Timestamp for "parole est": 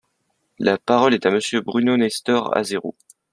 0.79-1.27